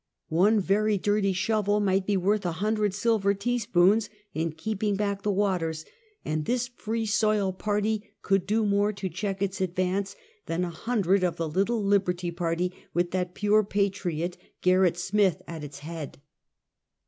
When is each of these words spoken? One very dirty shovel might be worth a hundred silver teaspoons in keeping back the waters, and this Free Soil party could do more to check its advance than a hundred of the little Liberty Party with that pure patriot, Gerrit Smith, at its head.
One 0.29 0.59
very 0.59 0.97
dirty 0.97 1.31
shovel 1.31 1.79
might 1.79 2.07
be 2.07 2.17
worth 2.17 2.43
a 2.43 2.53
hundred 2.53 2.95
silver 2.95 3.35
teaspoons 3.35 4.09
in 4.33 4.53
keeping 4.53 4.95
back 4.95 5.21
the 5.21 5.31
waters, 5.31 5.85
and 6.25 6.45
this 6.45 6.67
Free 6.67 7.05
Soil 7.05 7.53
party 7.53 8.11
could 8.23 8.47
do 8.47 8.65
more 8.65 8.91
to 8.93 9.09
check 9.09 9.43
its 9.43 9.61
advance 9.61 10.15
than 10.47 10.63
a 10.65 10.71
hundred 10.71 11.23
of 11.23 11.35
the 11.35 11.47
little 11.47 11.83
Liberty 11.83 12.31
Party 12.31 12.73
with 12.95 13.11
that 13.11 13.35
pure 13.35 13.63
patriot, 13.63 14.39
Gerrit 14.63 14.97
Smith, 14.97 15.43
at 15.47 15.63
its 15.63 15.77
head. 15.85 16.19